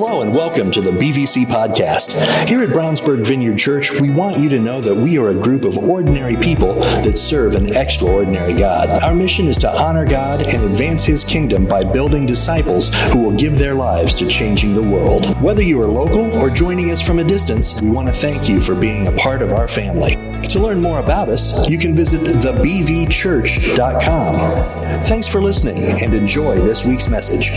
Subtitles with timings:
[0.00, 2.12] Hello and welcome to the BVC podcast.
[2.46, 5.64] Here at Brownsburg Vineyard Church, we want you to know that we are a group
[5.64, 9.02] of ordinary people that serve an extraordinary God.
[9.02, 13.36] Our mission is to honor God and advance His kingdom by building disciples who will
[13.36, 15.26] give their lives to changing the world.
[15.42, 18.60] Whether you are local or joining us from a distance, we want to thank you
[18.60, 20.12] for being a part of our family.
[20.50, 25.00] To learn more about us, you can visit thebvchurch.com.
[25.00, 27.50] Thanks for listening and enjoy this week's message.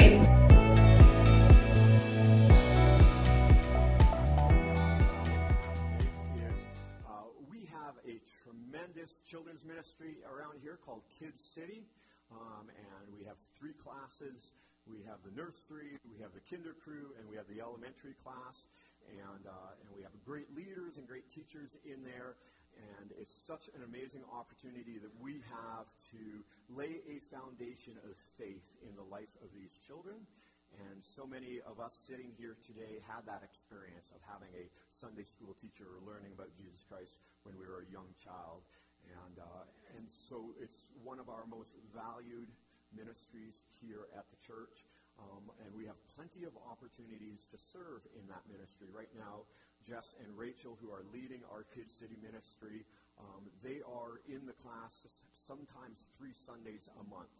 [23.51, 26.39] Such an amazing opportunity that we have to
[26.71, 30.15] lay a foundation of faith in the life of these children.
[30.87, 34.71] And so many of us sitting here today had that experience of having a
[35.03, 37.11] Sunday school teacher or learning about Jesus Christ
[37.43, 38.63] when we were a young child.
[39.03, 39.67] And, uh,
[39.99, 42.47] and so it's one of our most valued
[42.95, 44.79] ministries here at the church.
[45.21, 48.89] Um, and we have plenty of opportunities to serve in that ministry.
[48.89, 49.45] Right now,
[49.85, 52.85] Jess and Rachel, who are leading our Kids City ministry,
[53.21, 54.93] um, they are in the class
[55.37, 57.33] sometimes three Sundays a month.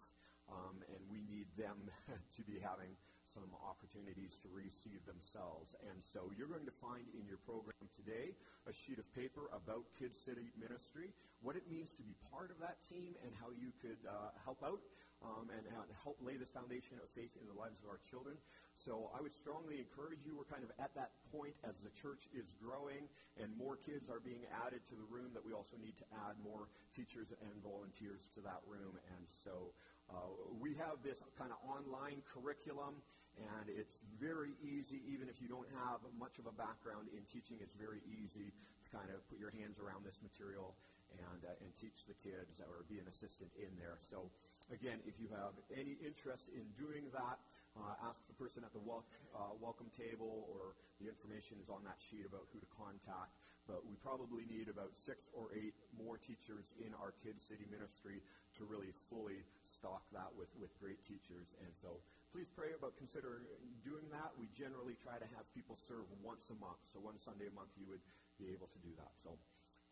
[0.50, 1.80] Um, and we need them
[2.38, 2.92] to be having
[3.32, 5.72] some opportunities to receive themselves.
[5.88, 8.36] And so you're going to find in your program today
[8.68, 12.60] a sheet of paper about Kids City Ministry, what it means to be part of
[12.60, 14.84] that team, and how you could uh, help out
[15.22, 18.38] um, and, and help lay this foundation of faith in the lives of our children.
[18.74, 20.34] So I would strongly encourage you.
[20.34, 23.06] We're kind of at that point as the church is growing
[23.38, 26.34] and more kids are being added to the room that we also need to add
[26.42, 26.66] more
[26.98, 28.98] teachers and volunteers to that room.
[29.14, 29.70] And so
[30.10, 32.98] uh, we have this kind of online curriculum.
[33.40, 37.64] And it's very easy, even if you don't have much of a background in teaching,
[37.64, 40.76] it's very easy to kind of put your hands around this material
[41.16, 44.04] and, uh, and teach the kids or be an assistant in there.
[44.12, 44.28] So
[44.70, 47.38] Again, if you have any interest in doing that,
[47.74, 51.82] uh, ask the person at the wel- uh, welcome table, or the information is on
[51.88, 53.32] that sheet about who to contact.
[53.66, 58.20] But we probably need about six or eight more teachers in our Kids City ministry
[58.58, 61.48] to really fully stock that with, with great teachers.
[61.64, 62.02] And so
[62.36, 63.46] please pray about considering
[63.86, 64.34] doing that.
[64.36, 66.82] We generally try to have people serve once a month.
[66.92, 68.04] So one Sunday a month you would
[68.36, 69.14] be able to do that.
[69.24, 69.38] So,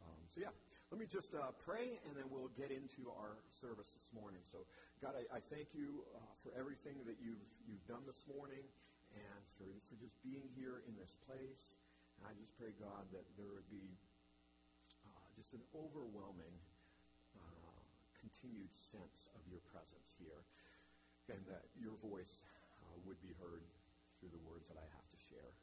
[0.04, 0.69] um, so yeah.
[0.90, 4.42] Let me just uh, pray, and then we'll get into our service this morning.
[4.50, 4.66] So,
[5.06, 8.66] God, I, I thank you uh, for everything that you've you've done this morning,
[9.14, 11.78] and for for just being here in this place.
[12.18, 13.86] And I just pray, God, that there would be
[15.06, 16.58] uh, just an overwhelming,
[17.38, 17.78] uh,
[18.18, 20.42] continued sense of your presence here,
[21.30, 22.42] and that your voice
[22.82, 23.62] uh, would be heard
[24.18, 25.54] through the words that I have to share.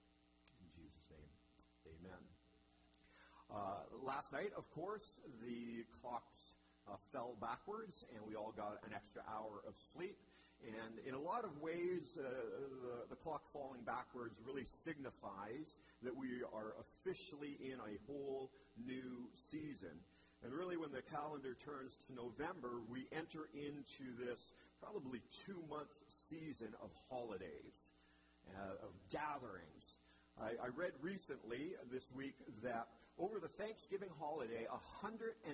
[0.63, 1.31] In Jesus' name,
[1.99, 2.46] Amen.
[3.51, 6.55] Uh, last night, of course, the clocks
[6.89, 10.19] uh, fell backwards, and we all got an extra hour of sleep.
[10.65, 16.17] And in a lot of ways, uh, the, the clock falling backwards really signifies that
[16.17, 19.95] we are officially in a whole new season.
[20.43, 24.41] And really, when the calendar turns to November, we enter into this
[24.83, 25.93] probably two month
[26.29, 27.77] season of holidays,
[28.51, 29.85] uh, of gatherings.
[30.41, 35.49] I, I read recently this week that over the Thanksgiving holiday, 112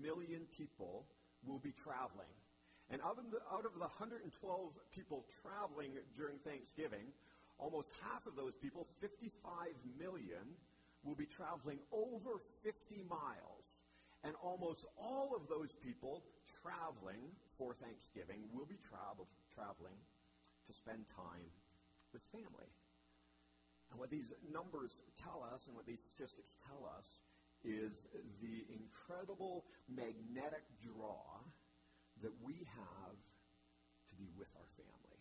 [0.00, 1.06] million people
[1.46, 2.30] will be traveling.
[2.90, 4.30] And out of, the, out of the 112
[4.94, 7.10] people traveling during Thanksgiving,
[7.58, 10.44] almost half of those people, 55 million,
[11.02, 13.66] will be traveling over 50 miles.
[14.22, 16.22] And almost all of those people
[16.62, 17.26] traveling
[17.58, 19.98] for Thanksgiving will be travel, traveling
[20.68, 21.42] to spend time
[22.12, 22.70] with family.
[23.92, 27.04] And what these numbers tell us and what these statistics tell us
[27.60, 27.92] is
[28.40, 31.20] the incredible magnetic draw
[32.24, 33.16] that we have
[34.08, 35.20] to be with our family.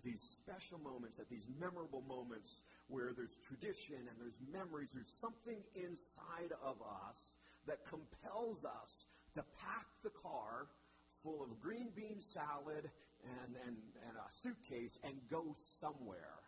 [0.00, 2.48] At these special moments, at these memorable moments
[2.88, 7.18] where there's tradition and there's memories, there's something inside of us
[7.68, 8.92] that compels us
[9.36, 10.64] to pack the car
[11.20, 12.88] full of green bean salad
[13.20, 13.76] and, and,
[14.08, 16.45] and a suitcase and go somewhere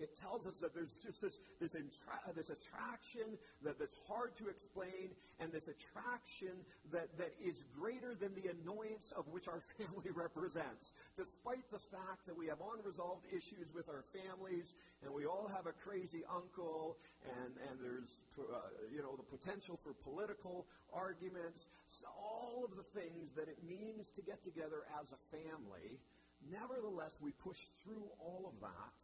[0.00, 4.48] it tells us that there's just this, this, intra- this attraction that, that's hard to
[4.48, 6.56] explain and this attraction
[6.88, 10.96] that, that is greater than the annoyance of which our family represents.
[11.20, 14.72] Despite the fact that we have unresolved issues with our families
[15.04, 16.96] and we all have a crazy uncle
[17.28, 18.08] and, and there's
[18.40, 20.64] uh, you know, the potential for political
[20.96, 21.68] arguments,
[22.08, 26.00] all of the things that it means to get together as a family,
[26.48, 28.96] nevertheless, we push through all of that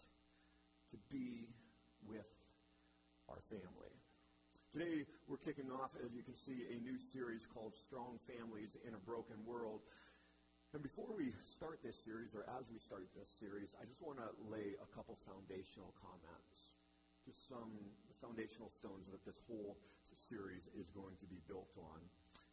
[0.91, 1.50] to be
[2.06, 2.29] with
[3.29, 3.94] our family.
[4.71, 8.93] Today, we're kicking off, as you can see, a new series called Strong Families in
[8.93, 9.81] a Broken World.
[10.77, 14.21] And before we start this series, or as we start this series, I just want
[14.21, 16.69] to lay a couple foundational comments,
[17.25, 17.73] just some
[18.21, 19.81] foundational stones that this whole
[20.29, 21.99] series is going to be built on.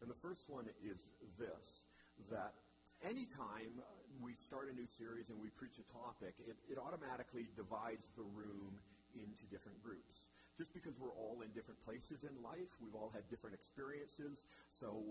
[0.01, 0.97] And the first one is
[1.35, 1.83] this
[2.31, 2.55] that
[3.03, 3.75] anytime
[4.23, 8.25] we start a new series and we preach a topic, it, it automatically divides the
[8.33, 8.79] room
[9.13, 10.25] into different groups
[10.57, 14.45] just because we're all in different places in life, we've all had different experiences.
[14.69, 15.01] So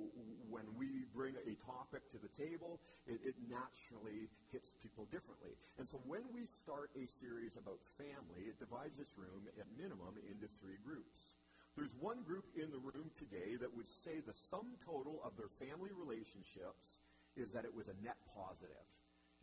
[0.47, 2.79] when we bring a topic to the table,
[3.11, 5.59] it, it, naturally hits people differently.
[5.83, 10.15] And so when we start a series about family, it divides this room at minimum
[10.31, 11.35] into three groups.
[11.75, 15.51] There's one group in the room today that would say the sum total of their
[15.59, 17.02] family relationships
[17.37, 18.87] is that it was a net positive.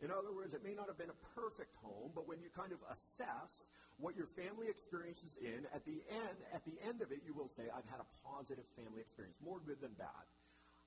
[0.00, 2.72] In other words, it may not have been a perfect home, but when you kind
[2.72, 3.52] of assess
[4.00, 7.52] what your family experiences in, at the end, at the end of it, you will
[7.52, 10.24] say, I've had a positive family experience, more good than bad.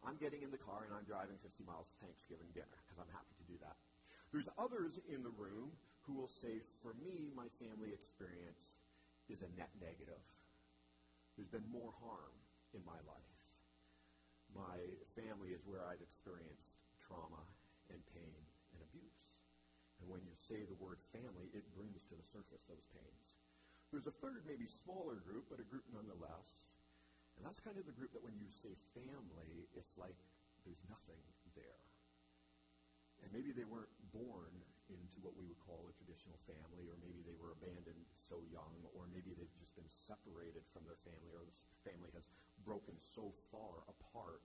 [0.02, 3.14] I'm getting in the car and I'm driving 50 miles to Thanksgiving dinner because I'm
[3.14, 3.78] happy to do that.
[4.34, 5.72] There's others in the room
[6.10, 8.82] who will say, for me, my family experience
[9.30, 10.20] is a net negative.
[11.38, 12.34] There's been more harm
[12.74, 13.38] in my life.
[14.52, 14.82] My
[15.14, 16.73] family is where I've experienced
[17.14, 17.46] trauma
[17.94, 18.34] and pain
[18.74, 19.22] and abuse.
[20.02, 23.38] And when you say the word family, it brings to the surface those pains.
[23.94, 26.50] There's a third, maybe smaller group, but a group nonetheless.
[27.38, 30.18] And that's kind of the group that when you say family, it's like
[30.66, 31.22] there's nothing
[31.54, 31.86] there.
[33.22, 34.50] And maybe they weren't born
[34.90, 38.74] into what we would call a traditional family, or maybe they were abandoned so young,
[38.98, 41.56] or maybe they've just been separated from their family, or the
[41.86, 42.26] family has
[42.68, 44.44] broken so far apart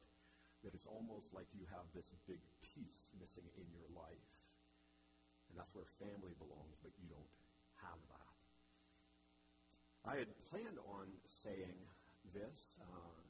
[0.66, 4.30] that it's almost like you have this big piece missing in your life.
[5.48, 7.32] And that's where family belongs, but you don't
[7.80, 8.32] have that.
[10.04, 11.06] I had planned on
[11.44, 11.78] saying
[12.32, 13.22] this, uh,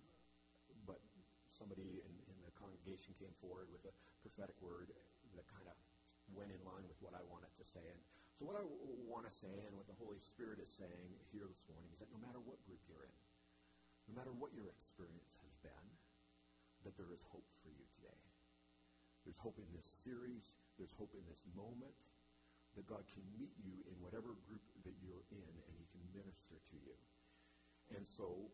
[0.87, 1.01] but
[1.55, 4.91] somebody in, in the congregation came forward with a prophetic word
[5.35, 5.77] that kind of
[6.35, 7.83] went in line with what I wanted to say.
[7.83, 8.01] And
[8.37, 11.49] so, what I w- want to say and what the Holy Spirit is saying here
[11.51, 13.19] this morning is that no matter what group you're in,
[14.07, 15.87] no matter what your experience has been,
[16.89, 18.17] that there is hope for you today.
[19.29, 20.41] There's hope in this series.
[20.81, 21.93] There's hope in this moment
[22.81, 26.57] that God can meet you in whatever group that you're in and he can minister
[26.57, 26.97] to you.
[27.93, 28.49] And so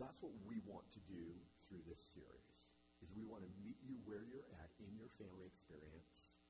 [0.00, 1.28] that's what we want to do
[1.68, 2.56] through this series
[3.04, 6.40] is we want to meet you where you're at in your family experience.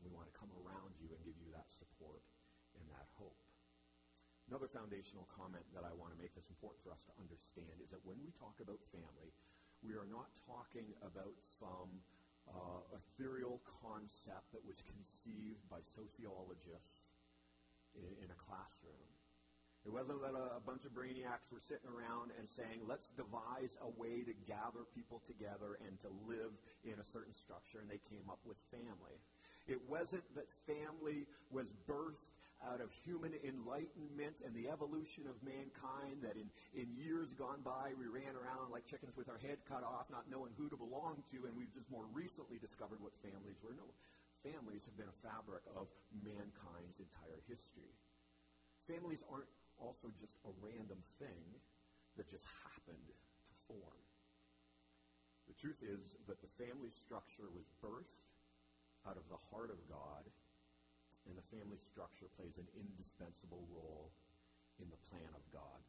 [0.00, 2.24] We want to come around you and give you that support
[2.80, 3.36] and that hope.
[4.48, 7.92] Another foundational comment that I want to make that's important for us to understand is
[7.92, 9.32] that when we talk about family,
[9.84, 11.92] we are not talking about some
[12.48, 17.04] uh, ethereal concept that was conceived by sociologists
[17.92, 19.08] in, in a classroom.
[19.84, 23.76] It wasn't that a, a, bunch of brainiacs were sitting around and saying, let's devise
[23.84, 26.56] a way to gather people together and to live
[26.88, 29.20] in a certain structure, and they came up with family.
[29.68, 32.32] It wasn't that family was birthed
[32.70, 37.92] out of human enlightenment and the evolution of mankind that in, in years gone by
[37.96, 41.20] we ran around like chickens with our head cut off, not knowing who to belong
[41.32, 43.76] to, and we've just more recently discovered what families were.
[43.76, 43.88] No,
[44.40, 45.88] families have been a fabric of
[46.24, 47.92] mankind's entire history.
[48.88, 49.48] Families aren't
[49.80, 51.44] also just a random thing
[52.16, 53.14] that just happened to
[53.66, 54.00] form.
[55.48, 58.24] The truth is that the family structure was birthed
[59.04, 60.24] out of the heart of God
[61.26, 64.12] and the family structure plays an indispensable role
[64.80, 65.80] in the plan of God.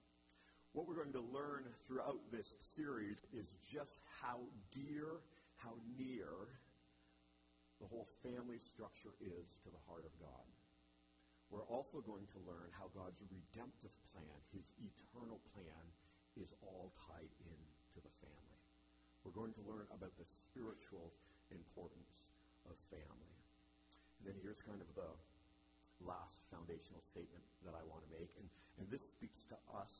[0.75, 4.43] What we're going to learn throughout this series is just how
[4.75, 5.23] dear,
[5.55, 6.51] how near
[7.79, 10.47] the whole family structure is to the heart of God.
[11.47, 15.85] We're also going to learn how God's redemptive plan, his eternal plan,
[16.35, 17.61] is all tied in
[17.95, 18.59] to the family.
[19.23, 21.15] We're going to learn about the spiritual
[21.53, 22.11] importance
[22.67, 23.35] of family.
[24.19, 25.11] And then here's kind of the
[26.03, 28.31] last foundational statement that I want to make.
[28.37, 28.47] And,
[28.81, 29.91] and this speaks to us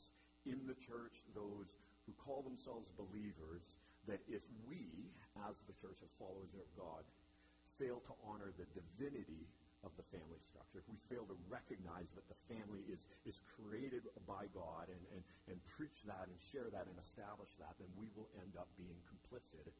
[0.45, 1.71] in the church, those
[2.05, 3.65] who call themselves believers,
[4.05, 5.09] that if we,
[5.49, 7.01] as the church, as followers of God,
[7.81, 9.49] fail to honor the divinity
[9.81, 14.05] of the family structure, if we fail to recognize that the family is, is created
[14.29, 18.05] by God and, and, and preach that and share that and establish that, then we
[18.13, 19.73] will end up being complicit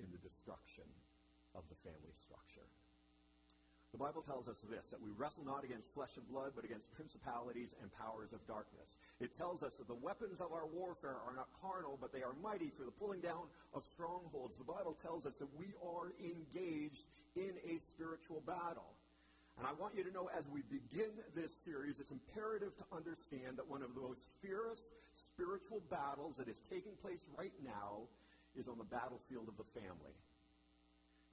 [0.00, 0.88] in the destruction
[1.56, 2.68] of the family structure.
[3.94, 6.90] The Bible tells us this that we wrestle not against flesh and blood, but against
[6.98, 8.90] principalities and powers of darkness.
[9.22, 12.34] It tells us that the weapons of our warfare are not carnal, but they are
[12.42, 14.58] mighty for the pulling down of strongholds.
[14.58, 17.06] The Bible tells us that we are engaged
[17.38, 18.98] in a spiritual battle.
[19.62, 23.62] And I want you to know as we begin this series, it's imperative to understand
[23.62, 24.82] that one of the most fierce
[25.14, 28.10] spiritual battles that is taking place right now
[28.58, 30.18] is on the battlefield of the family.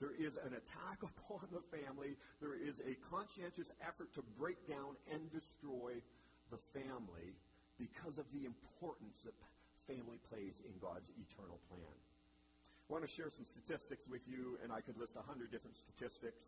[0.02, 2.18] There is an attack upon the family.
[2.42, 6.02] There is a conscientious effort to break down and destroy
[6.50, 7.38] the family
[7.78, 9.38] because of the importance that
[9.86, 11.96] family plays in God's eternal plan.
[11.96, 15.78] I want to share some statistics with you, and I could list a hundred different
[15.78, 16.44] statistics.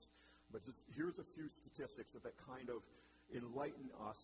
[0.51, 2.83] But just here's a few statistics that, kind of
[3.31, 4.19] enlighten us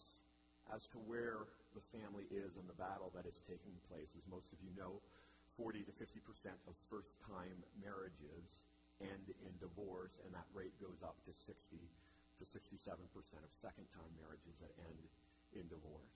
[0.75, 4.11] as to where the family is in the battle that is taking place.
[4.13, 4.99] As most of you know,
[5.55, 8.43] 40 to 50 percent of first-time marriages
[9.01, 12.79] end in divorce, and that rate goes up to 60 to 67
[13.11, 15.03] percent of second-time marriages that end
[15.55, 16.15] in divorce.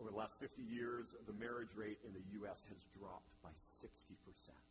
[0.00, 2.60] Over the last 50 years, the marriage rate in the U.S.
[2.72, 3.52] has dropped by
[3.84, 3.92] 60
[4.24, 4.66] percent.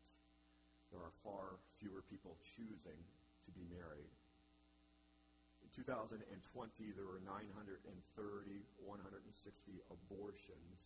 [0.89, 2.99] There are far fewer people choosing
[3.45, 4.11] to be married.
[5.63, 6.19] In 2020,
[6.97, 7.79] there were 930,
[8.83, 8.91] 160
[9.87, 10.77] abortions,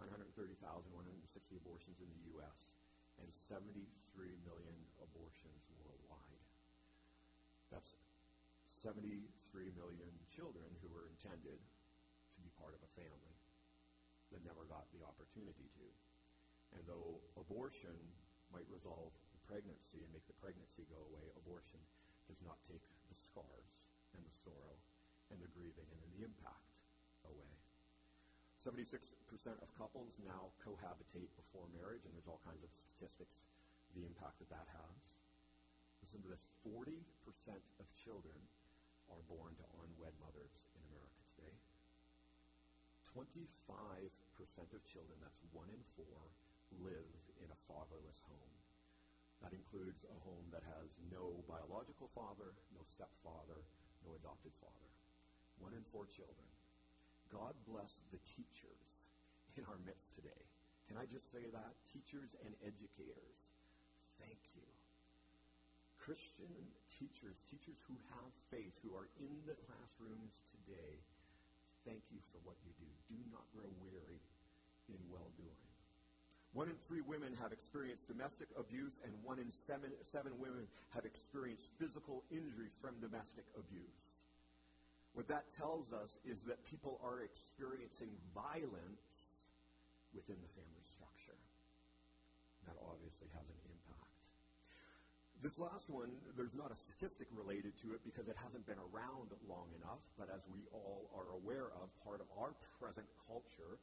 [0.00, 2.58] 930,160 abortions in the U.S.,
[3.20, 3.84] and 73
[4.42, 6.42] million abortions worldwide.
[7.70, 7.94] That's
[8.80, 9.20] 73
[9.76, 13.36] million children who were intended to be part of a family
[14.32, 15.86] that never got the opportunity to.
[16.74, 17.98] And though abortion
[18.54, 21.82] might resolve the pregnancy and make the pregnancy go away, abortion
[22.30, 23.70] does not take the scars
[24.14, 24.78] and the sorrow
[25.34, 26.72] and the grieving and the impact
[27.26, 27.59] away.
[28.60, 28.92] 76%
[29.64, 33.40] of couples now cohabitate before marriage, and there's all kinds of statistics,
[33.96, 35.00] the impact that that has.
[36.04, 37.00] Listen to this 40%
[37.80, 38.36] of children
[39.08, 41.56] are born to unwed mothers in America today.
[43.16, 43.32] 25%
[44.76, 46.20] of children, that's one in four,
[46.84, 48.54] live in a fatherless home.
[49.40, 53.64] That includes a home that has no biological father, no stepfather,
[54.04, 54.88] no adopted father.
[55.64, 56.44] One in four children.
[57.30, 58.90] God bless the teachers
[59.54, 60.42] in our midst today.
[60.90, 61.72] Can I just say that?
[61.94, 63.38] Teachers and educators,
[64.18, 64.66] thank you.
[66.02, 66.50] Christian
[66.98, 70.98] teachers, teachers who have faith, who are in the classrooms today,
[71.86, 72.90] thank you for what you do.
[73.06, 74.18] Do not grow weary
[74.90, 75.62] in well doing.
[76.50, 81.06] One in three women have experienced domestic abuse, and one in seven, seven women have
[81.06, 84.02] experienced physical injury from domestic abuse.
[85.14, 89.42] What that tells us is that people are experiencing violence
[90.14, 91.38] within the family structure.
[92.66, 94.10] That obviously has an impact.
[95.40, 99.32] This last one, there's not a statistic related to it because it hasn't been around
[99.48, 103.80] long enough, but as we all are aware of, part of our present culture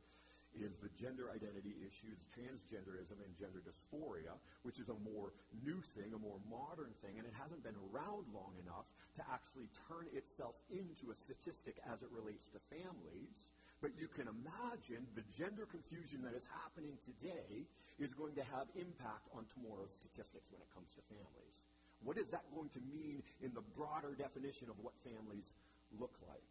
[0.56, 5.36] is the gender identity issues, transgenderism, and gender dysphoria, which is a more
[5.66, 8.88] new thing, a more modern thing, and it hasn't been around long enough
[9.20, 13.34] to actually turn itself into a statistic as it relates to families.
[13.77, 17.70] But you can imagine the gender confusion that is happening today
[18.01, 21.56] is going to have impact on tomorrow's statistics when it comes to families.
[22.01, 25.46] What is that going to mean in the broader definition of what families
[25.94, 26.46] look like?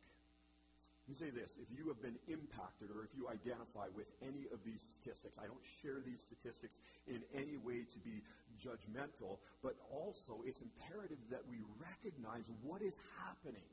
[1.07, 4.59] You say this if you have been impacted or if you identify with any of
[4.67, 6.75] these statistics, I don't share these statistics
[7.07, 8.27] in any way to be
[8.59, 13.71] judgmental, but also it's imperative that we recognize what is happening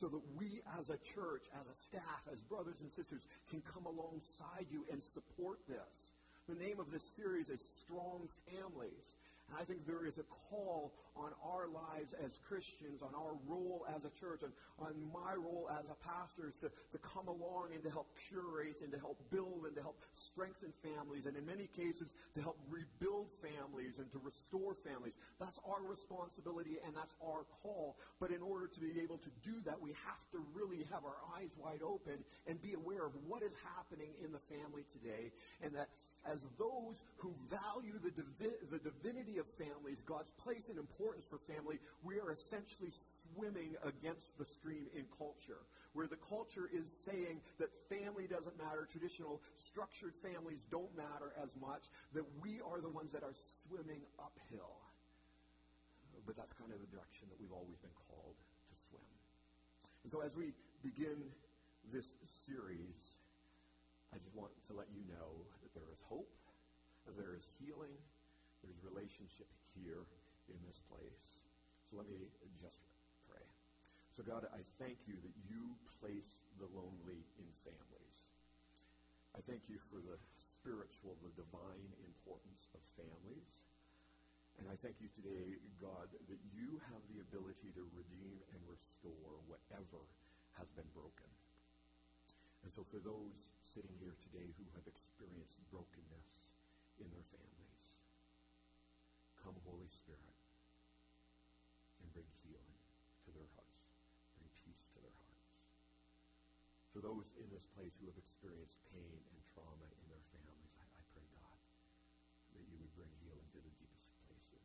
[0.00, 3.86] so that we as a church, as a staff, as brothers and sisters can come
[3.86, 5.92] alongside you and support this.
[6.50, 9.06] The name of this series is Strong Families.
[9.48, 13.86] And I think there is a call on our lives as Christians, on our role
[13.94, 17.80] as a church, and on my role as a pastor to, to come along and
[17.86, 21.70] to help curate and to help build and to help strengthen families, and in many
[21.72, 25.14] cases, to help rebuild families and to restore families.
[25.38, 27.96] That's our responsibility and that's our call.
[28.18, 31.16] But in order to be able to do that, we have to really have our
[31.38, 32.18] eyes wide open
[32.50, 35.30] and be aware of what is happening in the family today,
[35.62, 35.88] and that
[36.24, 41.38] as those who value the, divi- the divinity of families, God's place and importance for
[41.46, 42.90] family, we are essentially
[43.22, 48.88] swimming against the stream in culture, where the culture is saying that family doesn't matter,
[48.90, 54.02] traditional structured families don't matter as much, that we are the ones that are swimming
[54.18, 54.82] uphill.
[56.26, 59.06] But that's kind of the direction that we've always been called to swim.
[60.02, 60.50] And so as we
[60.82, 61.22] begin
[61.94, 62.06] this
[62.46, 63.15] series,
[64.16, 66.32] I just want to let you know that there is hope,
[67.04, 67.92] that there is healing,
[68.64, 69.44] there's relationship
[69.76, 70.08] here
[70.48, 71.20] in this place.
[71.84, 72.16] So let me
[72.56, 72.80] just
[73.28, 73.44] pray.
[74.16, 78.18] So, God, I thank you that you place the lonely in families.
[79.36, 83.52] I thank you for the spiritual, the divine importance of families.
[84.56, 89.36] And I thank you today, God, that you have the ability to redeem and restore
[89.44, 90.00] whatever
[90.56, 91.28] has been broken.
[92.64, 93.36] And so for those
[93.76, 96.48] sitting here today who have experienced brokenness
[96.96, 97.84] in their families,
[99.36, 100.40] come, Holy Spirit,
[102.00, 102.72] and bring healing
[103.28, 103.84] to their hearts,
[104.40, 105.52] bring peace to their hearts.
[106.96, 110.88] For those in this place who have experienced pain and trauma in their families, I,
[110.96, 111.60] I pray, God,
[112.56, 114.64] that you would bring healing to the deepest places.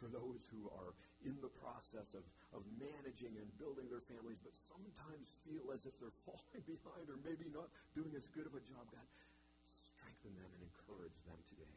[0.00, 2.22] For those who are in the process of,
[2.54, 7.18] of managing and building their families, but sometimes feel as if they're falling behind or
[7.26, 7.66] maybe not
[7.98, 9.06] doing as good of a job, God,
[9.74, 11.76] strengthen them and encourage them today.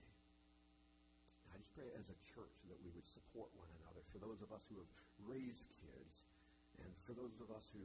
[1.50, 4.06] I just pray as a church that we would support one another.
[4.14, 4.92] For those of us who have
[5.26, 6.14] raised kids,
[6.78, 7.82] and for those of us who,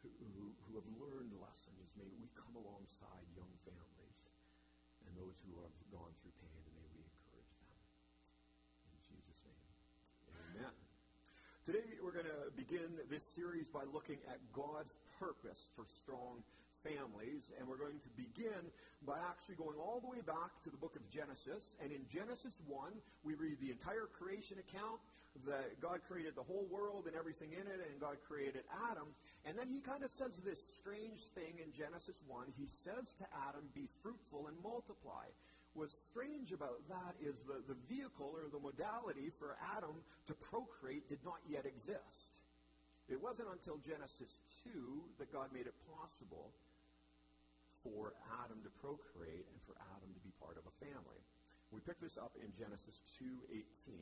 [0.00, 0.10] who,
[0.64, 4.18] who have learned lessons, may we come alongside young families
[5.04, 6.81] and those who have gone through pain,
[11.62, 16.42] Today we're going to begin this series by looking at God's purpose for strong
[16.82, 18.66] families, and we're going to begin
[19.06, 21.62] by actually going all the way back to the book of Genesis.
[21.78, 24.98] And in Genesis 1, we read the entire creation account
[25.46, 29.06] that God created the whole world and everything in it, and God created Adam.
[29.46, 32.58] And then he kind of says this strange thing in Genesis 1.
[32.58, 35.30] He says to Adam, Be fruitful and multiply.
[35.72, 39.96] What's strange about that is the, the vehicle or the modality for Adam
[40.28, 42.32] to procreate did not yet exist.
[43.08, 44.36] It wasn't until Genesis
[44.68, 46.52] 2 that God made it possible
[47.82, 48.14] for
[48.44, 51.20] Adam to procreate and for Adam to be part of a family.
[51.72, 53.96] We pick this up in Genesis 2:18.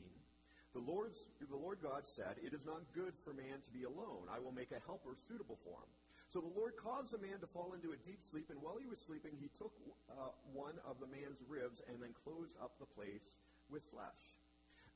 [0.75, 4.31] The Lord's, the Lord God said, It is not good for man to be alone.
[4.31, 5.90] I will make a helper suitable for him.
[6.31, 8.87] So the Lord caused the man to fall into a deep sleep, and while he
[8.87, 9.75] was sleeping, he took
[10.07, 13.27] uh, one of the man's ribs and then closed up the place
[13.67, 14.23] with flesh.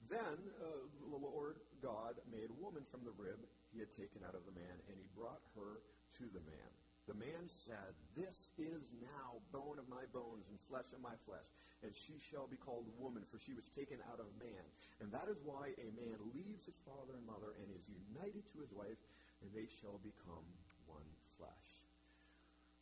[0.07, 3.43] Then uh, the Lord God made a woman from the rib
[3.75, 5.83] he had taken out of the man, and he brought her
[6.23, 6.71] to the man.
[7.11, 11.51] The man said, This is now bone of my bones and flesh of my flesh,
[11.83, 14.65] and she shall be called woman, for she was taken out of man.
[15.03, 18.63] And that is why a man leaves his father and mother and is united to
[18.63, 19.03] his wife,
[19.43, 20.47] and they shall become
[20.87, 21.05] one
[21.39, 21.69] flesh.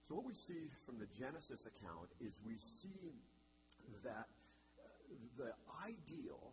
[0.08, 3.16] So, what we see from the Genesis account is we see
[4.02, 4.28] that
[4.76, 4.84] uh,
[5.38, 6.52] the ideal,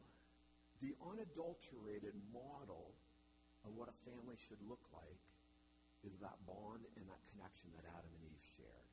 [0.80, 2.94] the unadulterated model
[3.66, 5.24] of what a family should look like
[6.08, 8.88] is that bond and that connection that Adam and Eve shared.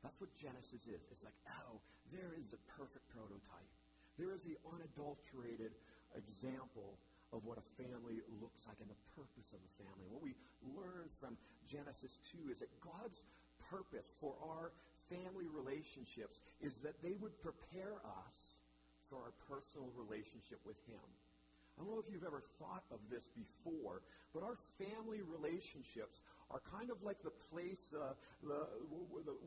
[0.00, 1.00] That's what Genesis is.
[1.12, 1.80] It's like, oh,
[2.12, 3.70] there is the perfect prototype.
[4.16, 5.72] There is the unadulterated
[6.16, 6.96] example
[7.34, 10.06] of what a family looks like and the purpose of a family.
[10.06, 10.38] What we
[10.78, 11.34] learn from
[11.66, 13.18] Genesis 2 is that God's
[13.66, 14.70] purpose for our
[15.10, 18.38] family relationships is that they would prepare us
[19.10, 21.02] for our personal relationship with Him.
[21.74, 26.62] I don't know if you've ever thought of this before, but our family relationships are
[26.70, 28.14] kind of like the place uh,
[28.46, 28.66] the,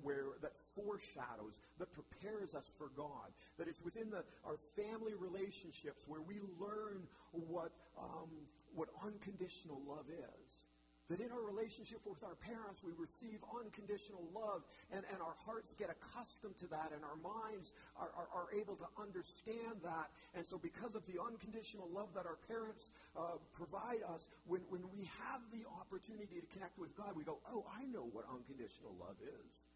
[0.04, 3.32] where that foreshadows, that prepares us for God.
[3.58, 8.28] That it's within the, our family relationships where we learn what um,
[8.76, 10.67] what unconditional love is.
[11.08, 15.72] That in our relationship with our parents, we receive unconditional love, and, and our hearts
[15.80, 20.12] get accustomed to that, and our minds are, are, are able to understand that.
[20.36, 24.84] And so, because of the unconditional love that our parents uh, provide us, when, when
[24.92, 28.92] we have the opportunity to connect with God, we go, Oh, I know what unconditional
[29.00, 29.67] love is.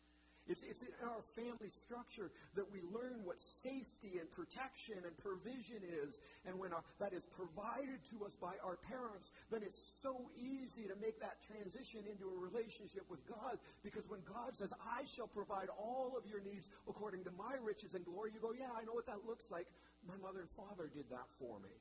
[0.49, 5.85] It's, it's in our family structure that we learn what safety and protection and provision
[5.85, 6.17] is.
[6.49, 10.89] And when our, that is provided to us by our parents, then it's so easy
[10.89, 13.61] to make that transition into a relationship with God.
[13.85, 17.93] Because when God says, I shall provide all of your needs according to my riches
[17.93, 19.69] and glory, you go, Yeah, I know what that looks like.
[20.09, 21.73] My mother and father did that for me.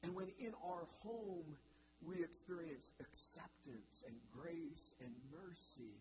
[0.00, 1.44] And when in our home
[2.00, 5.92] we experience acceptance and grace and mercy,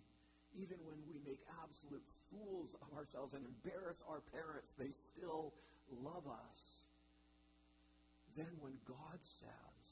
[0.56, 5.52] even when we make absolute fools of ourselves and embarrass our parents, they still
[5.92, 6.60] love us.
[8.40, 9.84] Then when God says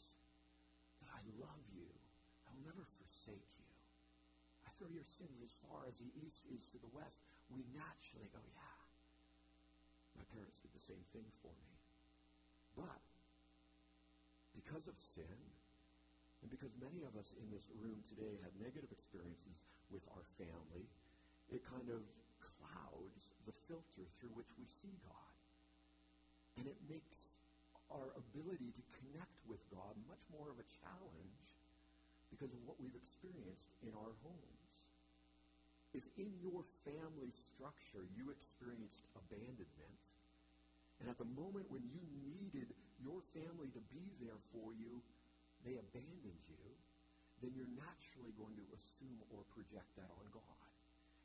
[1.03, 1.87] that I love you,
[2.47, 3.71] I will never forsake you.
[4.67, 7.19] I throw your sins as far as the east is to the west.
[7.51, 8.79] We naturally go, yeah.
[10.19, 11.73] My parents did the same thing for me.
[12.75, 13.03] But
[14.55, 15.39] because of sin,
[16.43, 19.55] and because many of us in this room today have negative experiences
[19.93, 20.89] with our family,
[21.53, 22.01] it kind of
[22.41, 25.33] clouds the filter through which we see God.
[26.57, 27.29] And it makes
[27.93, 31.45] our ability to connect with God much more of a challenge
[32.33, 34.65] because of what we've experienced in our homes.
[35.93, 40.01] If in your family structure you experienced abandonment,
[40.97, 45.05] and at the moment when you needed your family to be there for you,
[45.61, 46.65] they abandoned you,
[47.41, 50.69] then you're naturally going to assume or project that on God.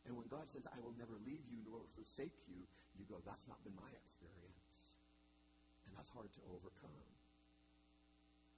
[0.08, 2.64] And when God says, I will never leave you nor forsake you,
[2.96, 4.64] you go, that's not been my experience.
[5.84, 7.04] And that's hard to overcome.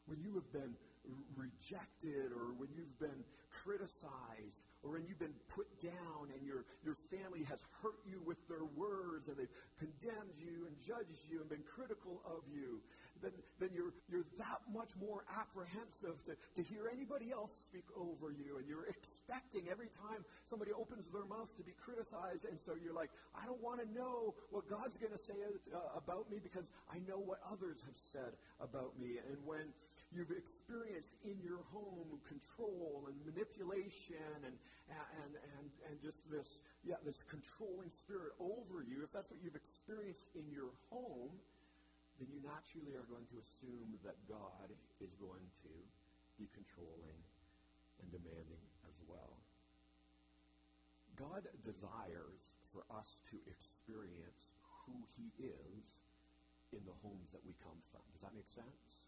[0.06, 0.74] When you have been
[1.36, 6.96] rejected or when you've been criticized or when you've been put down and your, your
[7.10, 11.48] family has hurt you with their words and they've condemned you and judged you and
[11.48, 12.80] been critical of you,
[13.20, 18.32] then, then you're, you're that much more apprehensive to, to hear anybody else speak over
[18.32, 18.56] you.
[18.56, 22.48] And you're expecting every time somebody opens their mouth to be criticized.
[22.48, 25.36] And so you're like, I don't want to know what God's going to say
[25.72, 29.20] uh, about me because I know what others have said about me.
[29.20, 29.68] And when
[30.10, 34.56] you've experienced in your home control and manipulation and,
[34.90, 39.58] and, and, and just this, yeah, this controlling spirit over you, if that's what you've
[39.58, 41.30] experienced in your home,
[42.18, 44.68] then you naturally are going to assume that God
[44.98, 45.72] is going to
[46.36, 47.16] be controlling
[48.02, 49.38] and demanding as well.
[51.16, 55.84] God desires for us to experience who He is
[56.72, 58.00] in the homes that we come from.
[58.12, 58.99] Does that make sense?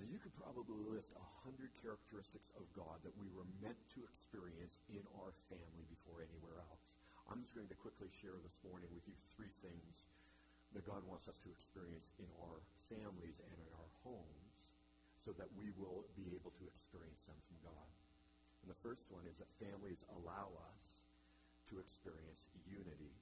[0.00, 4.00] And you could probably list a hundred characteristics of God that we were meant to
[4.08, 6.82] experience in our family before anywhere else.
[7.28, 9.94] I'm just going to quickly share this morning with you three things
[10.72, 12.58] that God wants us to experience in our
[12.88, 14.56] families and in our homes
[15.20, 17.88] so that we will be able to experience them from God.
[18.64, 20.80] And the first one is that families allow us
[21.68, 23.12] to experience unity.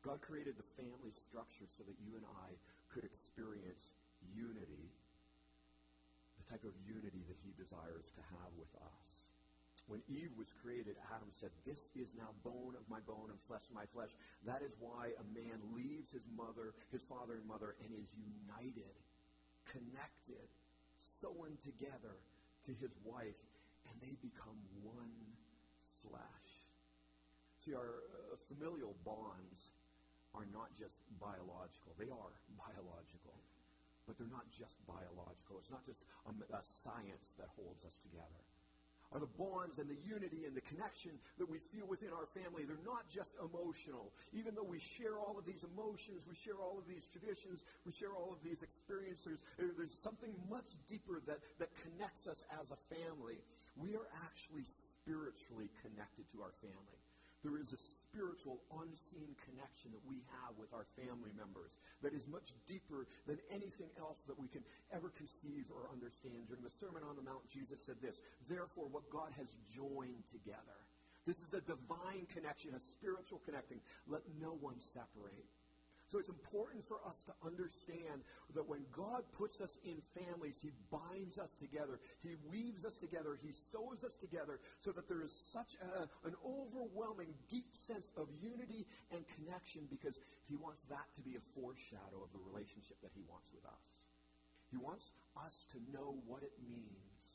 [0.00, 2.56] God created the family structure so that you and I
[2.88, 3.92] could experience
[4.32, 4.88] unity,
[6.50, 9.06] type of unity that he desires to have with us.
[9.86, 13.62] When Eve was created, Adam said, This is now bone of my bone and flesh
[13.70, 14.10] of my flesh.
[14.42, 18.94] That is why a man leaves his mother, his father and mother, and is united,
[19.70, 20.50] connected,
[21.22, 22.18] sewn together
[22.66, 23.38] to his wife,
[23.86, 25.14] and they become one
[26.02, 26.50] flesh.
[27.62, 29.70] See, our uh, familial bonds
[30.34, 31.94] are not just biological.
[31.94, 33.38] They are biological,
[34.06, 35.58] but they're not just biological.
[35.58, 38.42] It's not just a, a science that holds us together
[39.14, 42.66] are the bonds and the unity and the connection that we feel within our family.
[42.66, 44.10] They're not just emotional.
[44.34, 47.94] Even though we share all of these emotions, we share all of these traditions, we
[47.94, 52.80] share all of these experiences, there's something much deeper that, that connects us as a
[52.90, 53.38] family.
[53.78, 57.00] We are actually spiritually connected to our family.
[57.44, 57.80] There is a
[58.16, 63.36] spiritual, unseen connection that we have with our family members that is much deeper than
[63.52, 66.48] anything else that we can ever conceive or understand.
[66.48, 68.16] During the Sermon on the Mount, Jesus said this
[68.48, 70.80] Therefore, what God has joined together.
[71.28, 73.84] This is a divine connection, a spiritual connecting.
[74.08, 75.44] Let no one separate.
[76.06, 78.22] So it's important for us to understand
[78.54, 81.98] that when God puts us in families, He binds us together.
[82.22, 83.34] He weaves us together.
[83.42, 88.30] He sews us together so that there is such a, an overwhelming, deep sense of
[88.38, 90.14] unity and connection because
[90.46, 93.86] He wants that to be a foreshadow of the relationship that He wants with us.
[94.70, 95.10] He wants
[95.42, 97.26] us to know what it means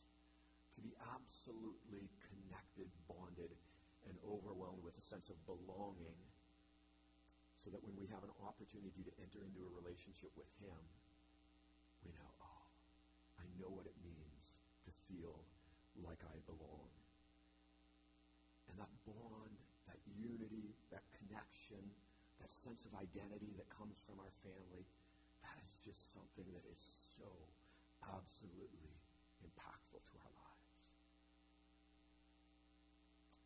[0.75, 3.51] to be absolutely connected, bonded,
[4.07, 6.15] and overwhelmed with a sense of belonging
[7.61, 10.81] so that when we have an opportunity to enter into a relationship with Him,
[12.01, 12.65] we know, oh,
[13.37, 14.41] I know what it means
[14.89, 15.45] to feel
[16.01, 16.89] like I belong.
[18.65, 19.53] And that bond,
[19.85, 21.85] that unity, that connection,
[22.41, 24.81] that sense of identity that comes from our family,
[25.45, 26.81] that is just something that is
[27.13, 27.29] so
[28.09, 28.89] absolutely
[29.45, 30.73] impactful to our lives.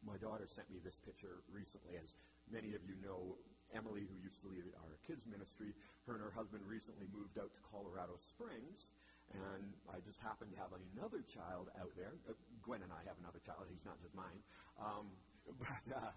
[0.07, 1.99] My daughter sent me this picture recently.
[1.99, 2.15] As
[2.47, 3.35] many of you know,
[3.75, 5.75] Emily, who used to lead our kids ministry,
[6.07, 8.87] her and her husband recently moved out to Colorado Springs.
[9.35, 12.15] And I just happened to have another child out there.
[12.29, 13.67] Uh, Gwen and I have another child.
[13.67, 14.39] He's not just mine.
[14.79, 15.11] Um,
[15.61, 16.13] but uh,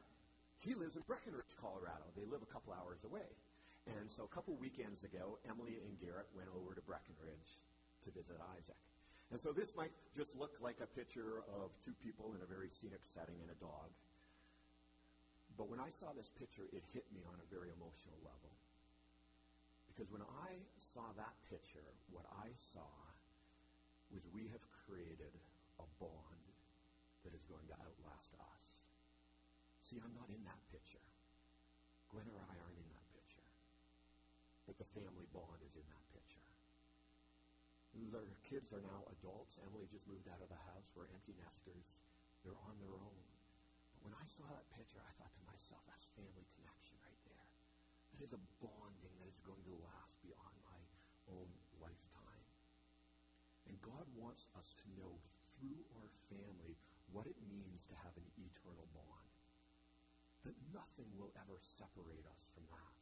[0.63, 2.07] he lives in Breckenridge, Colorado.
[2.15, 3.27] They live a couple hours away.
[3.89, 7.51] And so a couple weekends ago, Emily and Garrett went over to Breckenridge
[8.05, 8.77] to visit Isaac.
[9.33, 12.69] And so this might just look like a picture of two people in a very
[12.69, 13.89] scenic setting and a dog.
[15.59, 18.55] But when I saw this picture, it hit me on a very emotional level.
[19.91, 20.55] Because when I
[20.95, 21.83] saw that picture,
[22.15, 22.87] what I saw
[24.15, 25.35] was we have created
[25.83, 26.47] a bond
[27.27, 28.63] that is going to outlast us.
[29.83, 31.03] See, I'm not in that picture.
[32.15, 33.51] Gwen or I aren't in that picture.
[34.71, 36.47] But the family bond is in that picture.
[38.15, 39.59] Their kids are now adults.
[39.67, 40.87] Emily just moved out of the house.
[40.95, 41.83] We're empty nesters.
[42.47, 43.38] They're on their own.
[44.03, 47.47] When I saw that picture, I thought to myself, that's family connection right there.
[48.15, 50.81] That is a bonding that is going to last beyond my
[51.31, 52.45] own lifetime.
[53.69, 55.13] And God wants us to know
[55.59, 56.75] through our family
[57.13, 59.29] what it means to have an eternal bond.
[60.47, 62.95] That nothing will ever separate us from that.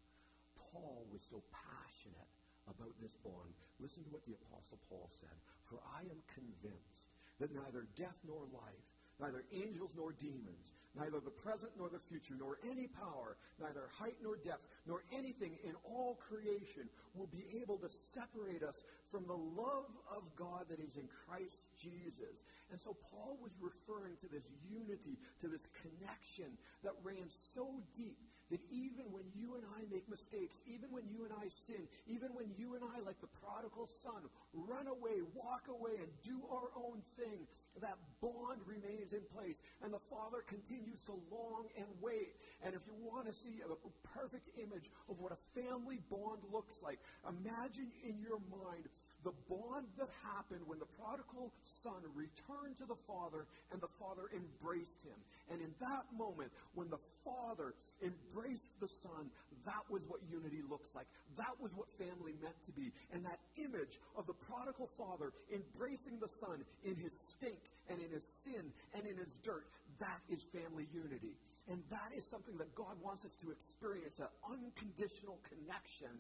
[0.59, 2.33] Paul was so passionate
[2.67, 3.55] about this bond.
[3.79, 5.37] Listen to what the Apostle Paul said.
[5.71, 7.07] For I am convinced
[7.39, 8.87] that neither death nor life,
[9.21, 14.17] neither angels nor demons, neither the present nor the future, nor any power, neither height
[14.23, 18.77] nor depth, nor anything in all creation will be able to separate us
[19.11, 22.43] from the love of God that is in Christ Jesus.
[22.71, 28.19] And so Paul was referring to this unity, to this connection that ran so deep
[28.51, 32.31] that even when you and I make mistakes, even when you and I sin, even
[32.31, 34.23] when you and I, like the prodigal son,
[34.55, 37.43] run away, walk away, and do our own thing,
[37.83, 39.59] that bond remains in place.
[39.83, 42.39] And the Father continues to long and wait.
[42.65, 43.69] And if you want to see a
[44.17, 48.87] perfect image of what a family bond looks like, imagine in your mind
[49.27, 51.51] the bond that happened when the prodigal
[51.83, 55.19] son returned to the father and the father embraced him.
[55.51, 59.27] And in that moment, when the father embraced the son,
[59.67, 61.11] that was what unity looks like.
[61.35, 62.95] That was what family meant to be.
[63.11, 67.59] And that image of the prodigal father embracing the son in his stink
[67.91, 69.67] and in his sin and in his dirt,
[69.99, 71.35] that is family unity.
[71.67, 76.15] And that is something that God wants us to experience, an unconditional connection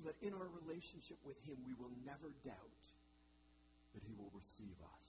[0.00, 2.80] so that in our relationship with Him, we will never doubt
[3.92, 5.04] that He will receive us,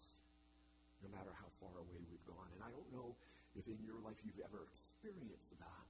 [0.99, 2.51] no matter how far away we've gone.
[2.51, 3.15] And I don't know
[3.55, 5.87] if in your life you've ever experienced that,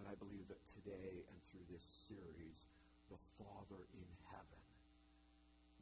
[0.00, 2.56] but I believe that today and through this series,
[3.12, 4.64] the Father in heaven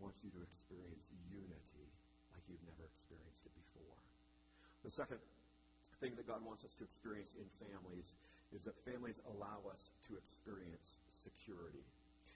[0.02, 1.86] wants you to experience unity
[2.34, 3.98] like you've never experienced it before.
[4.82, 5.22] The second
[6.02, 8.10] thing that God wants us to experience in families
[8.50, 11.86] is that families allow us to experience security.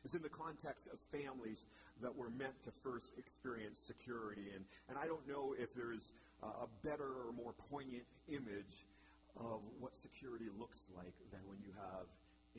[0.05, 1.65] It's in the context of families
[2.05, 4.53] that were meant to first experience security.
[4.53, 6.13] And, and I don't know if there's
[6.45, 8.85] a better or more poignant image
[9.41, 12.05] of what security looks like than when you have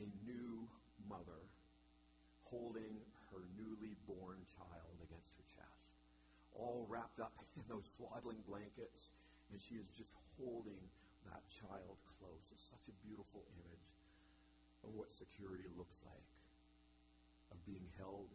[0.02, 0.66] a new
[1.06, 1.38] mother
[2.50, 2.98] holding
[3.30, 5.86] her newly born child against her chest,
[6.50, 9.14] all wrapped up in those swaddling blankets,
[9.54, 10.82] and she is just holding
[11.30, 12.42] that child close.
[12.50, 13.86] It's such a beautiful image
[14.82, 16.35] of what security looks like
[17.56, 18.28] of being held,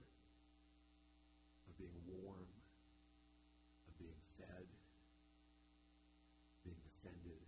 [1.70, 2.50] of being warm,
[3.86, 4.66] of being fed,
[6.66, 7.42] being defended,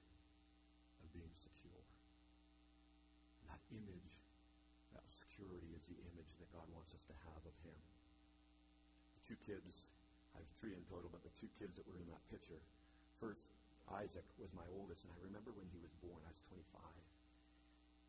[1.02, 1.82] of being secure.
[3.42, 4.14] And that image,
[4.94, 7.80] that security is the image that God wants us to have of Him.
[9.18, 9.90] The two kids,
[10.38, 12.62] I have three in total, but the two kids that were in that picture,
[13.18, 13.50] first,
[13.90, 16.86] Isaac was my oldest, and I remember when he was born, I was 25.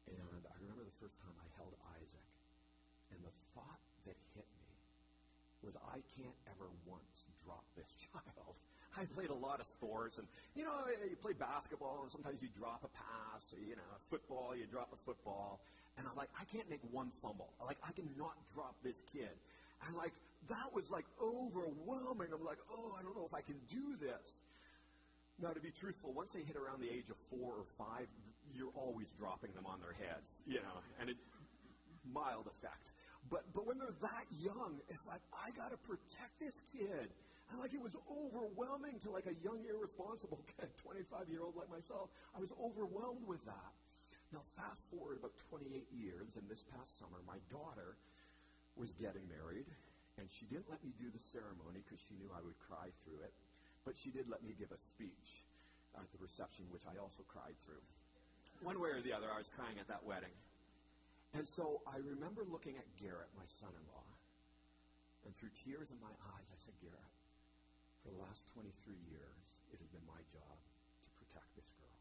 [0.05, 2.29] And I remember the first time I held Isaac.
[3.15, 4.67] And the thought that hit me
[5.63, 7.15] was I can't ever once
[7.47, 8.59] drop this child.
[8.95, 12.49] I played a lot of sports, and you know, you play basketball, and sometimes you
[12.55, 15.59] drop a pass, or, you know, football, you drop a football,
[15.99, 17.51] and I'm like, I can't make one fumble.
[17.59, 19.35] Like, I cannot drop this kid.
[19.87, 20.15] And like,
[20.49, 22.31] that was like overwhelming.
[22.35, 24.47] I'm like, oh, I don't know if I can do this.
[25.43, 28.07] Now, to be truthful, once they hit around the age of four or five,
[28.55, 31.17] you're always dropping them on their heads, you know, and it
[32.07, 32.94] mild effect.
[33.31, 37.09] But, but when they're that young, it's like, I got to protect this kid.
[37.53, 41.69] And like it was overwhelming to like a young, irresponsible kid, 25 year old like
[41.69, 42.09] myself.
[42.37, 43.73] I was overwhelmed with that.
[44.33, 47.95] Now, fast forward about 28 years, and this past summer, my daughter
[48.75, 49.69] was getting married,
[50.19, 53.23] and she didn't let me do the ceremony because she knew I would cry through
[53.23, 53.31] it.
[53.87, 55.47] But she did let me give a speech
[55.95, 57.85] at the reception, which I also cried through.
[58.67, 60.35] One way or the other, I was crying at that wedding.
[61.35, 64.07] And so I remember looking at Garrett, my son in law,
[65.27, 67.15] and through tears in my eyes, I said, Garrett,
[68.07, 68.71] for the last 23
[69.11, 69.43] years,
[69.75, 70.57] it has been my job
[71.03, 71.99] to protect this girl.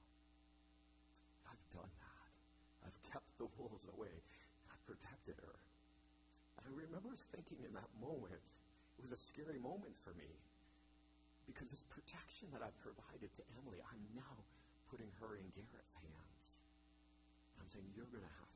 [1.50, 2.30] I've done that.
[2.86, 4.14] I've kept the wolves away.
[4.70, 5.58] I've protected her.
[6.62, 10.30] And I remember thinking in that moment, it was a scary moment for me
[11.50, 14.36] because this protection that I've provided to Emily, I'm now
[14.94, 16.48] putting her in Garrett's hands.
[17.58, 18.53] I'm saying, you're going to have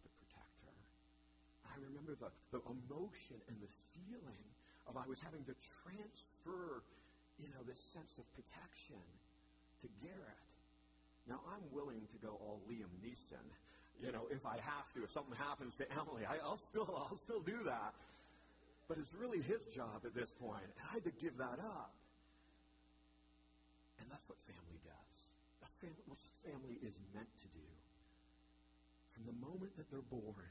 [1.77, 4.45] I remember the, the emotion and the feeling
[4.89, 5.53] of I was having to
[5.85, 6.81] transfer,
[7.37, 8.97] you know, this sense of protection
[9.85, 10.41] to Garrett.
[11.29, 13.45] Now, I'm willing to go all Liam Neeson,
[14.01, 15.05] you know, if I have to.
[15.05, 17.93] If something happens to Emily, I, will still, I'll still do that.
[18.89, 20.65] But it's really his job at this point.
[20.65, 21.93] And I had to give that up.
[24.01, 25.17] And that's what family does.
[25.61, 25.77] That's
[26.09, 27.67] what family is meant to do.
[29.13, 30.47] From the moment that they're born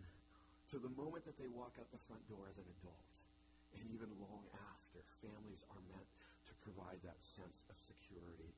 [0.71, 3.07] to the moment that they walk out the front door as an adult,
[3.79, 6.11] and even long after, families are meant
[6.49, 8.51] to provide that sense of security.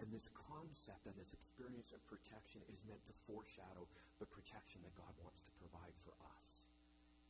[0.00, 3.84] And this concept and this experience of protection is meant to foreshadow
[4.16, 6.48] the protection that God wants to provide for us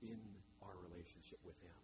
[0.07, 0.23] in
[0.63, 1.75] our relationship with Him.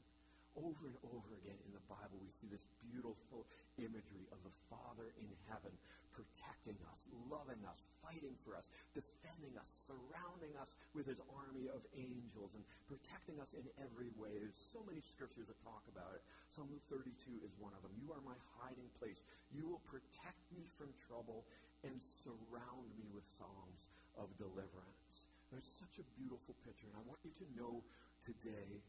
[0.58, 3.46] Over and over again in the Bible, we see this beautiful
[3.78, 5.70] imagery of the Father in heaven
[6.18, 11.78] protecting us, loving us, fighting for us, defending us, surrounding us with his army of
[11.94, 14.34] angels, and protecting us in every way.
[14.34, 16.26] There's so many scriptures that talk about it.
[16.50, 17.06] Psalm 32
[17.46, 17.94] is one of them.
[17.94, 19.22] You are my hiding place.
[19.54, 21.46] You will protect me from trouble
[21.86, 21.94] and
[22.26, 23.78] surround me with songs
[24.18, 25.06] of deliverance.
[25.54, 27.78] There's such a beautiful picture, and I want you to know
[28.26, 28.82] today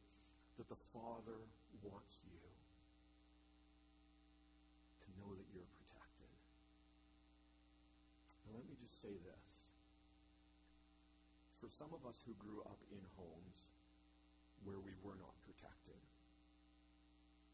[0.59, 1.39] that the Father
[1.87, 2.35] wants you
[4.99, 6.27] to know that you're protected.
[8.43, 9.45] And let me just say this.
[11.63, 13.55] For some of us who grew up in homes
[14.67, 16.03] where we were not protected,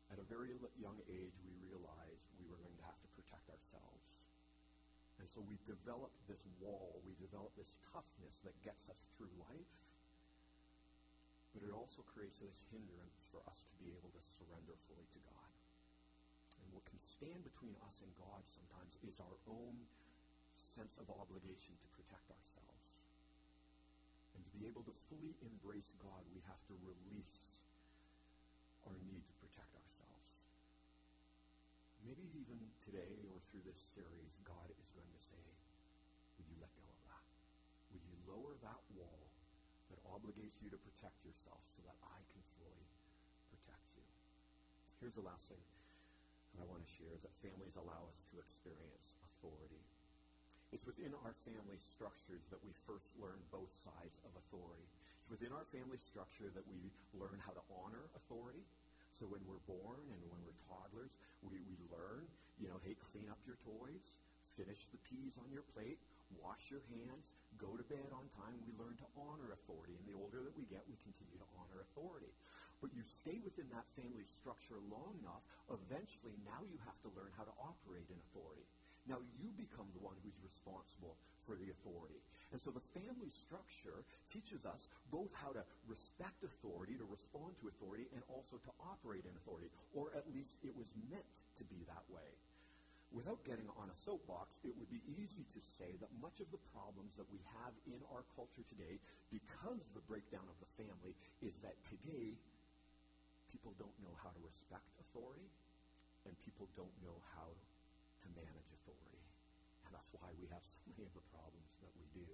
[0.10, 4.26] at a very young age, we realized we were going to have to protect ourselves.
[5.22, 9.70] And so we developed this wall, we developed this toughness that gets us through life
[11.56, 15.20] but it also creates this hindrance for us to be able to surrender fully to
[15.24, 15.52] God.
[16.60, 19.80] And what can stand between us and God sometimes is our own
[20.76, 23.08] sense of obligation to protect ourselves.
[24.36, 27.39] And to be able to fully embrace God, we have to release
[28.84, 30.32] our need to protect ourselves.
[32.04, 35.44] Maybe even today or through this series, God is going to say,
[36.36, 37.26] Would you let go of that?
[37.96, 39.24] Would you lower that wall
[39.93, 42.86] that obligates you to protect yourself so that I can fully
[43.52, 44.06] protect you.
[45.02, 45.62] Here's the last thing
[46.56, 49.84] that I want to share is that families allow us to experience authority.
[50.74, 54.88] It's within our family structures that we first learn both sides of authority.
[55.24, 58.63] It's within our family structure that we learn how to honor authority.
[59.15, 61.13] So when we're born and when we're toddlers,
[61.45, 62.28] we, we learn,
[62.60, 64.04] you know, hey, clean up your toys,
[64.56, 66.00] finish the peas on your plate,
[66.39, 67.28] wash your hands,
[67.60, 68.56] go to bed on time.
[68.63, 69.96] We learn to honor authority.
[69.96, 72.32] And the older that we get, we continue to honor authority.
[72.84, 77.32] But you stay within that family structure long enough, eventually now you have to learn
[77.39, 78.68] how to operate in authority.
[79.08, 81.15] Now you become the one who's responsible
[81.46, 82.20] for the authority.
[82.52, 87.70] And so the family structure teaches us both how to respect authority, to respond to
[87.70, 89.70] authority, and also to operate in authority.
[89.94, 91.26] Or at least it was meant
[91.62, 92.28] to be that way
[93.15, 96.60] without getting on a soapbox, it would be easy to say that much of the
[96.75, 98.99] problems that we have in our culture today,
[99.32, 102.36] because of the breakdown of the family, is that today
[103.47, 105.47] people don't know how to respect authority
[106.28, 109.23] and people don't know how to manage authority.
[109.88, 112.28] And that's why we have so many of the problems that we do.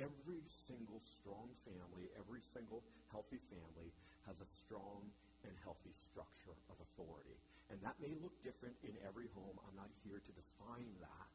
[0.00, 2.80] Every single strong family, every single
[3.12, 3.92] healthy family
[4.24, 5.04] has a strong
[5.44, 7.36] and healthy structure of authority.
[7.68, 9.58] And that may look different in every home.
[9.68, 11.28] I'm not here to define that.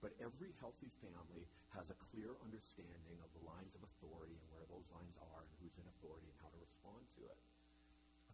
[0.00, 4.68] But every healthy family has a clear understanding of the lines of authority and where
[4.68, 7.40] those lines are and who's in authority and how to respond to it.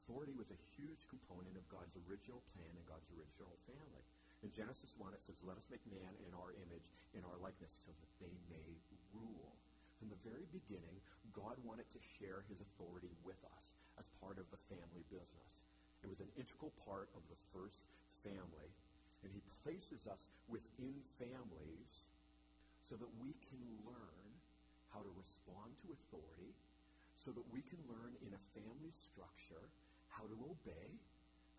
[0.03, 4.03] Authority was a huge component of God's original plan and God's original family.
[4.41, 7.73] In Genesis 1, it says, Let us make man in our image, in our likeness,
[7.85, 8.69] so that they may
[9.13, 9.53] rule.
[10.01, 10.97] From the very beginning,
[11.37, 13.67] God wanted to share his authority with us
[14.01, 15.51] as part of the family business.
[16.01, 17.85] It was an integral part of the first
[18.25, 18.73] family.
[19.21, 21.93] And he places us within families
[22.89, 24.27] so that we can learn
[24.97, 26.57] how to respond to authority,
[27.21, 29.69] so that we can learn in a family structure
[30.09, 30.89] how to obey,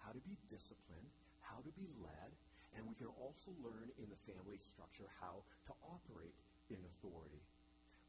[0.01, 1.13] how to be disciplined,
[1.45, 2.33] how to be led,
[2.77, 6.35] and we can also learn in the family structure how to operate
[6.71, 7.43] in authority.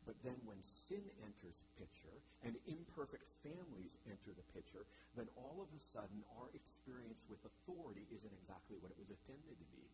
[0.02, 0.58] But then when
[0.90, 4.82] sin enters the picture and imperfect families enter the picture,
[5.14, 9.54] then all of a sudden our experience with authority isn't exactly what it was intended
[9.54, 9.86] to be.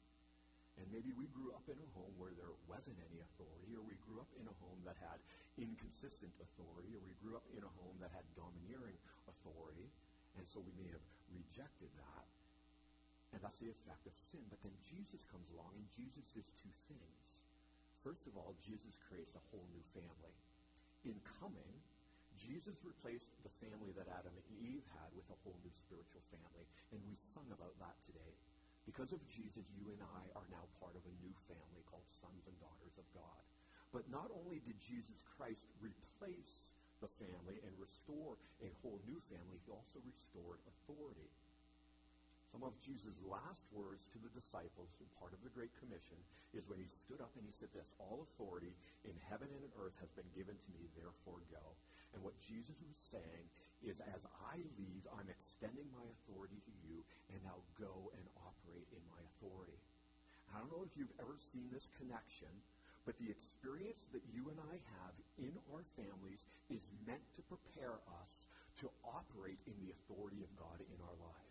[0.80, 3.98] And maybe we grew up in a home where there wasn't any authority, or we
[4.06, 5.18] grew up in a home that had
[5.58, 8.94] inconsistent authority, or we grew up in a home that had domineering
[9.26, 9.90] authority,
[10.38, 11.02] and so we may have
[11.34, 12.24] rejected that.
[13.32, 14.42] And that's the effect of sin.
[14.48, 17.20] But then Jesus comes along, and Jesus does two things.
[18.00, 20.34] First of all, Jesus creates a whole new family.
[21.04, 21.74] In coming,
[22.38, 26.64] Jesus replaced the family that Adam and Eve had with a whole new spiritual family.
[26.94, 28.32] And we sung about that today.
[28.88, 32.48] Because of Jesus, you and I are now part of a new family called sons
[32.48, 33.42] and daughters of God.
[33.92, 36.72] But not only did Jesus Christ replace
[37.04, 41.28] the family and restore a whole new family, he also restored authority.
[42.48, 46.16] Some of Jesus' last words to the disciples, and part of the Great Commission,
[46.56, 48.72] is when he stood up and he said this All authority
[49.04, 51.76] in heaven and in earth has been given to me, therefore go.
[52.16, 53.44] And what Jesus was saying
[53.84, 58.88] is, as I leave, I'm extending my authority to you, and now go and operate
[58.96, 59.76] in my authority.
[60.48, 62.54] I don't know know if you've ever seen this connection,
[63.02, 66.38] but the experience that you and I have in our families
[66.70, 68.32] is meant to prepare us
[68.78, 71.47] to operate in the authority of God in our lives.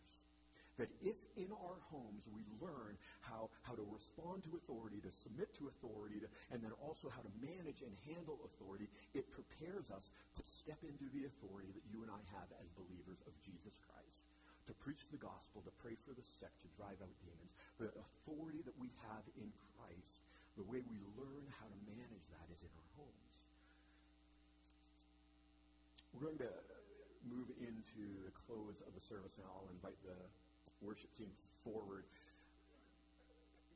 [0.78, 2.94] That if in our homes we learn
[3.26, 7.26] how, how to respond to authority, to submit to authority, to, and then also how
[7.26, 8.86] to manage and handle authority,
[9.18, 10.06] it prepares us
[10.38, 14.22] to step into the authority that you and I have as believers of Jesus Christ.
[14.70, 17.54] To preach the gospel, to pray for the sick, to drive out demons.
[17.82, 20.22] The authority that we have in Christ,
[20.60, 23.34] the way we learn how to manage that is in our homes.
[26.14, 26.56] We're going to
[27.26, 29.50] move into the close of the service now.
[29.56, 30.18] I'll invite the
[30.82, 31.32] worship team
[31.64, 32.04] forward.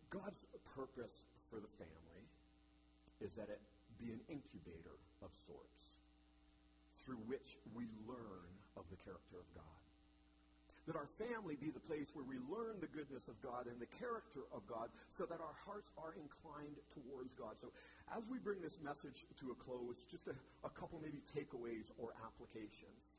[0.09, 0.43] God's
[0.75, 2.23] purpose for the family
[3.23, 3.61] is that it
[4.01, 5.81] be an incubator of sorts
[7.05, 9.81] through which we learn of the character of God.
[10.89, 13.89] That our family be the place where we learn the goodness of God and the
[14.01, 17.61] character of God so that our hearts are inclined towards God.
[17.61, 17.69] So,
[18.09, 20.35] as we bring this message to a close, just a,
[20.65, 23.13] a couple maybe takeaways or applications.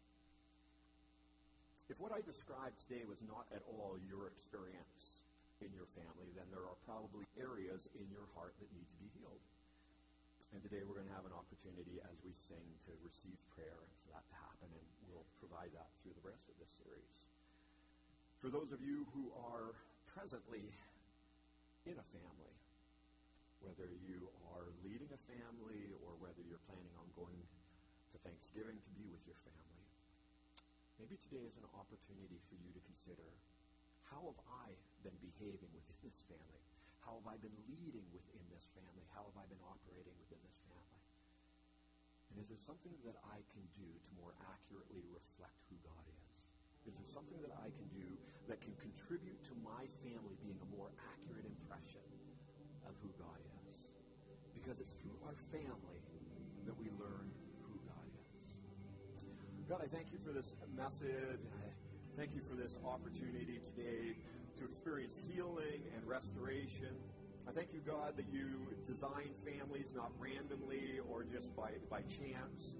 [1.92, 5.20] If what I described today was not at all your experience
[5.60, 9.12] in your family, then there are probably areas in your heart that need to be
[9.20, 9.44] healed.
[10.56, 14.08] And today we're going to have an opportunity as we sing to receive prayer for
[14.16, 17.12] that to happen, and we'll provide that through the rest of this series.
[18.40, 19.76] For those of you who are
[20.16, 20.64] presently
[21.84, 22.56] in a family,
[23.60, 28.90] whether you are leading a family or whether you're planning on going to Thanksgiving to
[28.96, 29.81] be with your family,
[31.00, 33.28] Maybe today is an opportunity for you to consider
[34.12, 36.62] how have I been behaving within this family?
[37.00, 39.00] How have I been leading within this family?
[39.16, 41.00] How have I been operating within this family?
[42.32, 46.28] And is there something that I can do to more accurately reflect who God is?
[46.88, 48.08] Is there something that I can do
[48.52, 52.04] that can contribute to my family being a more accurate impression
[52.84, 53.68] of who God is?
[54.52, 56.00] Because it's through our family
[56.68, 57.32] that we learn
[59.68, 61.38] God, I thank you for this message.
[61.38, 64.18] I thank you for this opportunity today
[64.58, 66.90] to experience healing and restoration.
[67.48, 72.74] I thank you, God, that you design families not randomly or just by, by chance,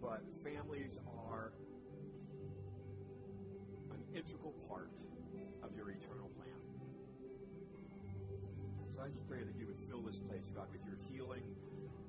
[0.00, 0.96] but families
[1.28, 1.52] are
[3.92, 4.90] an integral part
[5.62, 6.60] of your eternal plan.
[8.96, 11.44] So I just pray that you would fill this place, God, with your healing,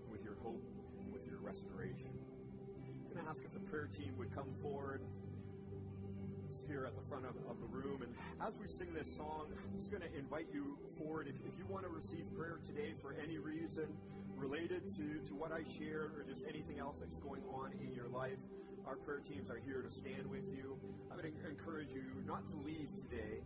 [0.09, 0.63] with your hope,
[1.11, 2.22] with your restoration
[3.13, 5.05] going to ask if the prayer team would come forward
[6.65, 8.01] here at the front of, of the room.
[8.01, 8.09] And
[8.41, 11.29] as we sing this song, I'm just going to invite you forward.
[11.29, 13.85] If, if you want to receive prayer today for any reason
[14.33, 18.09] related to, to what I shared or just anything else that's going on in your
[18.09, 18.41] life,
[18.89, 20.73] our prayer teams are here to stand with you.
[21.13, 23.45] I would encourage you not to leave today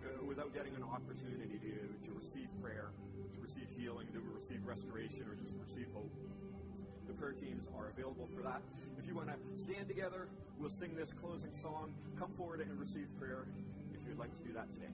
[0.00, 1.76] uh, without getting an opportunity to,
[2.08, 2.96] to receive prayer,
[3.36, 6.10] to receive healing, to receive restoration, or just receive hope
[7.20, 8.62] prayer teams are available for that.
[8.98, 10.26] If you want to stand together,
[10.58, 11.92] we'll sing this closing song.
[12.18, 13.44] Come forward and receive prayer
[13.92, 14.88] if you'd like to do that today.